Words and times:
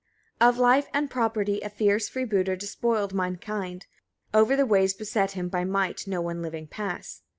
Of 0.41 0.57
life 0.57 0.87
and 0.95 1.11
property 1.11 1.61
a 1.61 1.69
fierce 1.69 2.09
freebooter 2.09 2.55
despoiled 2.55 3.13
mankind; 3.13 3.85
over 4.33 4.55
the 4.55 4.65
ways 4.65 4.95
beset 4.95 5.35
by 5.51 5.61
him 5.61 5.69
might 5.69 6.07
no 6.07 6.21
one 6.21 6.41
living 6.41 6.65
pass. 6.65 7.21